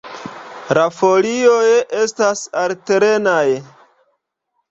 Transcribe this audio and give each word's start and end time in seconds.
La 0.77 0.85
folioj 0.99 1.67
estas 1.99 2.41
alternaj. 2.61 3.45